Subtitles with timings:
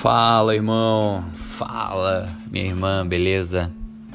[0.00, 1.24] Fala, irmão.
[1.34, 3.68] Fala, minha irmã, beleza?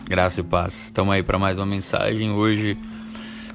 [0.05, 0.85] Graça e paz.
[0.85, 2.77] Estamos aí para mais uma mensagem hoje,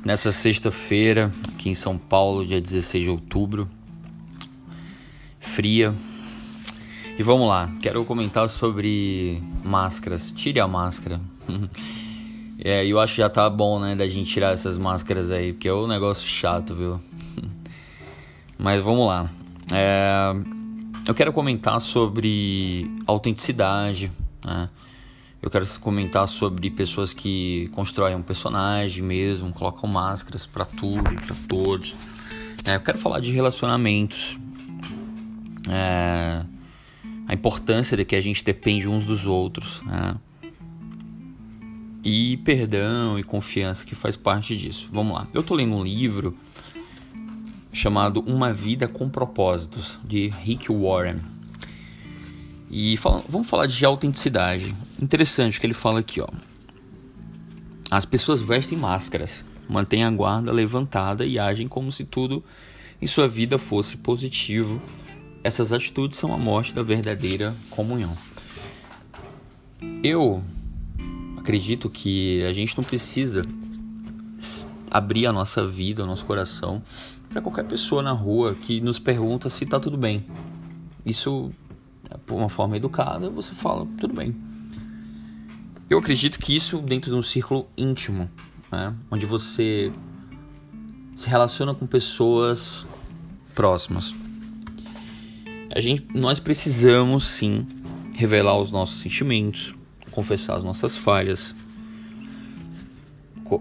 [0.05, 3.67] nessa sexta-feira, aqui em São Paulo, dia 16 de outubro.
[5.41, 5.95] Fria.
[7.19, 10.31] E vamos lá, quero comentar sobre máscaras.
[10.31, 11.23] Tire a máscara.
[12.63, 15.67] é, eu acho que já tá bom, né, da gente tirar essas máscaras aí, porque
[15.67, 17.01] é um negócio chato, viu?
[18.59, 19.31] Mas vamos lá.
[19.73, 20.58] É
[21.09, 24.13] eu quero comentar sobre autenticidade,
[24.45, 24.69] né?
[25.41, 31.17] Eu quero comentar sobre pessoas que constroem um personagem mesmo, colocam máscaras para tudo e
[31.17, 31.95] para todos.
[32.63, 34.37] É, eu quero falar de relacionamentos,
[35.71, 36.45] é,
[37.27, 40.15] a importância de que a gente depende uns dos outros, né?
[42.05, 44.91] E perdão e confiança que faz parte disso.
[44.93, 45.27] Vamos lá.
[45.33, 46.37] Eu tô lendo um livro
[47.79, 51.19] chamado Uma Vida com Propósitos, de Rick Warren.
[52.69, 54.75] E fala, vamos falar de autenticidade.
[55.01, 56.27] Interessante que ele fala aqui, ó.
[57.89, 62.43] As pessoas vestem máscaras, mantêm a guarda levantada e agem como se tudo
[63.01, 64.83] em sua vida fosse positivo.
[65.45, 68.19] Essas atitudes são a morte da verdadeira comunhão.
[70.03, 70.43] Eu
[71.37, 73.43] acredito que a gente não precisa
[74.91, 76.83] abrir a nossa vida, o nosso coração
[77.29, 80.25] para qualquer pessoa na rua que nos pergunta se está tudo bem.
[81.05, 81.53] Isso,
[82.27, 84.35] por uma forma educada, você fala tudo bem.
[85.89, 88.29] Eu acredito que isso dentro de um círculo íntimo,
[88.71, 88.95] né?
[89.11, 89.93] onde você
[91.17, 92.87] se relaciona com pessoas
[93.55, 94.15] próximas.
[95.75, 97.67] A gente, nós precisamos sim
[98.17, 99.75] revelar os nossos sentimentos,
[100.11, 101.55] confessar as nossas falhas,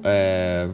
[0.04, 0.70] é,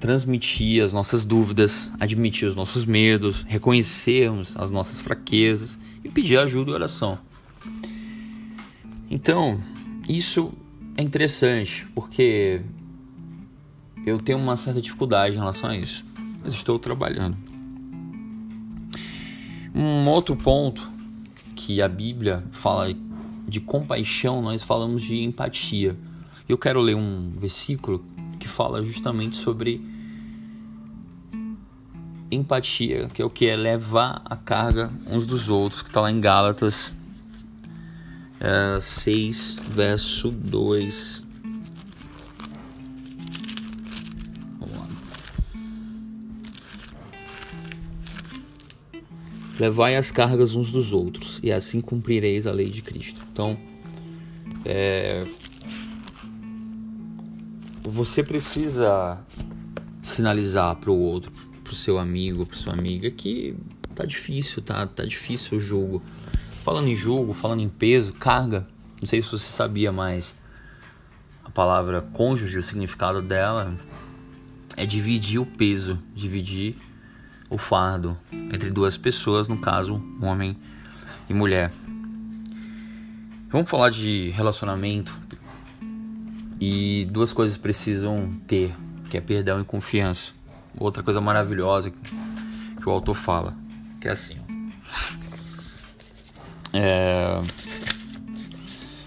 [0.00, 6.70] transmitir as nossas dúvidas, admitir os nossos medos, reconhecermos as nossas fraquezas e pedir ajuda
[6.70, 7.18] e oração.
[9.10, 9.60] Então,
[10.08, 10.52] isso
[10.96, 12.62] é interessante porque
[14.06, 16.04] eu tenho uma certa dificuldade em relação a isso,
[16.42, 17.36] mas estou trabalhando.
[19.74, 20.90] Um outro ponto
[21.54, 22.94] que a Bíblia fala
[23.46, 25.94] de compaixão, nós falamos de empatia.
[26.48, 28.04] Eu quero ler um versículo
[28.50, 29.80] fala justamente sobre
[32.30, 36.10] empatia, que é o que é levar a carga uns dos outros, que está lá
[36.10, 36.94] em Gálatas
[38.38, 41.24] é, 6, verso 2.
[44.58, 44.88] Vamos lá.
[49.58, 53.20] Levai as cargas uns dos outros, e assim cumprireis a lei de Cristo.
[53.32, 53.58] Então,
[54.64, 55.26] é,
[57.90, 59.18] você precisa
[60.02, 63.56] sinalizar para o outro, para o seu amigo, para sua amiga que
[63.94, 66.02] tá difícil, tá, tá difícil o jogo.
[66.62, 68.66] Falando em jogo, falando em peso, carga,
[69.00, 70.36] não sei se você sabia, mas
[71.44, 73.74] a palavra cônjuge, o significado dela
[74.76, 76.76] é dividir o peso, dividir
[77.48, 80.56] o fardo entre duas pessoas, no caso, homem
[81.28, 81.72] e mulher.
[83.48, 85.18] Vamos falar de relacionamento,
[86.60, 88.74] e duas coisas precisam ter,
[89.08, 90.32] que é perdão e confiança.
[90.78, 93.56] Outra coisa maravilhosa que o autor fala,
[94.00, 94.36] que é assim.
[96.72, 97.40] É...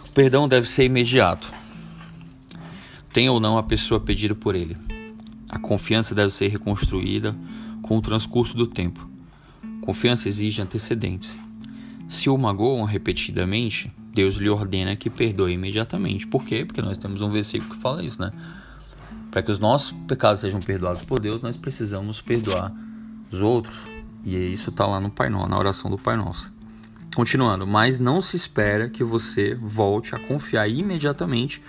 [0.05, 1.53] O perdão deve ser imediato.
[3.13, 4.75] Tem ou não a pessoa pedido por ele.
[5.47, 7.35] A confiança deve ser reconstruída
[7.83, 9.07] com o transcurso do tempo.
[9.81, 11.37] Confiança exige antecedentes.
[12.09, 16.27] Se o magoam repetidamente, Deus lhe ordena que perdoe imediatamente.
[16.27, 16.63] Por quê?
[16.63, 18.31] Porque nós temos um versículo que fala isso, né?
[19.31, 22.71] Para que os nossos pecados sejam perdoados por Deus, nós precisamos perdoar
[23.31, 23.89] os outros.
[24.23, 26.53] E isso está lá no Pai Nosso, na oração do Pai Nosso.
[27.15, 31.61] Continuando, mas não se espera que você volte a confiar imediatamente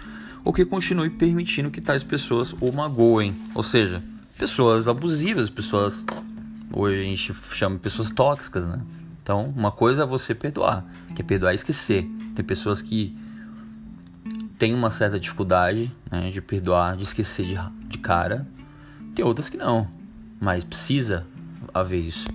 [0.44, 3.34] ou que continue permitindo que tais pessoas o magoem.
[3.54, 4.02] Ou seja,
[4.38, 6.04] pessoas abusivas, pessoas.
[6.70, 8.80] Hoje a gente chama de pessoas tóxicas, né?
[9.24, 10.84] Então, uma coisa é você perdoar,
[11.16, 12.06] que é perdoar e esquecer.
[12.34, 13.16] Tem pessoas que
[14.58, 17.56] têm uma certa dificuldade né, de perdoar, de esquecer de,
[17.88, 18.46] de cara.
[19.14, 19.88] Tem outras que não,
[20.38, 21.26] mas precisa
[21.72, 22.28] haver isso.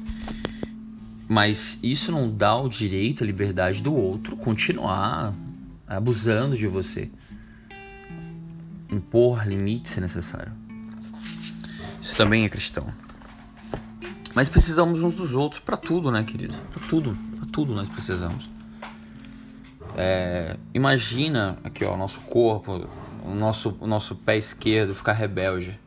[1.27, 5.31] Mas isso não dá o direito, a liberdade do outro continuar
[5.88, 7.12] abusando de você.
[8.89, 10.51] Impor limites se necessário.
[12.01, 12.88] Isso também é cristão.
[14.35, 16.57] Mas precisamos uns dos outros para tudo, né, queridos?
[16.71, 18.49] Para tudo, para tudo nós precisamos.
[19.97, 22.87] É, imagina aqui, ó, o nosso corpo,
[23.23, 25.79] o nosso, o nosso pé esquerdo ficar rebelde.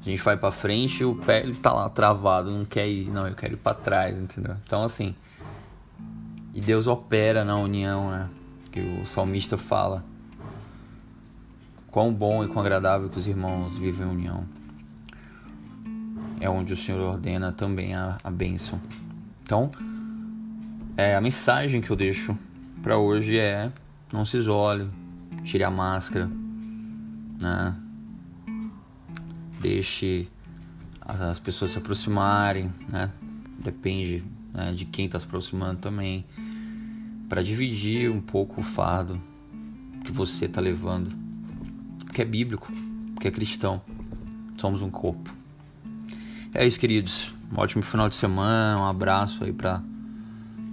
[0.00, 3.08] A gente vai para frente e o pé ele tá lá travado, não quer ir,
[3.08, 4.56] não, eu quero ir para trás, entendeu?
[4.64, 5.14] Então assim,
[6.52, 8.28] E Deus opera na união, né?
[8.72, 10.04] Que o salmista fala.
[11.90, 14.44] Quão bom e quão agradável que os irmãos vivem em união.
[16.40, 18.80] É onde o Senhor ordena também a, a bênção.
[19.42, 19.70] Então,
[20.96, 22.36] é, a mensagem que eu deixo
[22.82, 23.70] para hoje é:
[24.12, 24.88] não se isole,
[25.44, 26.30] tire a máscara,
[27.40, 27.74] né?
[29.60, 30.28] Deixe
[31.00, 33.10] as pessoas se aproximarem, né?
[33.58, 36.24] Depende né, de quem está se aproximando também,
[37.28, 39.20] para dividir um pouco o fardo
[40.04, 41.10] que você está levando,
[42.12, 42.72] que é bíblico,
[43.20, 43.82] que é cristão.
[44.58, 45.39] Somos um corpo.
[46.52, 47.32] É isso, queridos.
[47.52, 48.76] Um ótimo final de semana.
[48.80, 49.80] Um abraço aí para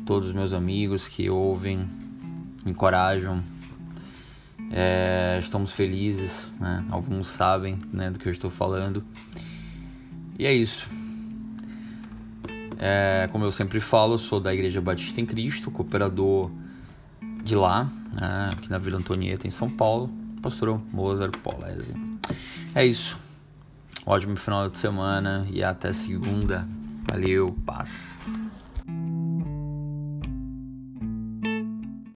[0.07, 1.87] todos os meus amigos que ouvem,
[2.65, 3.43] encorajam.
[4.71, 6.83] É, estamos felizes, né?
[6.89, 9.05] alguns sabem né, do que eu estou falando.
[10.39, 10.89] E é isso.
[12.79, 16.49] É, como eu sempre falo, sou da Igreja Batista em Cristo, cooperador
[17.43, 17.87] de lá,
[18.19, 20.09] né, aqui na Vila Antonieta, em São Paulo,
[20.41, 21.93] pastor Mozart Polese.
[22.73, 23.26] É isso.
[24.09, 26.65] Ótimo final de semana e até segunda.
[27.11, 28.17] Valeu, paz.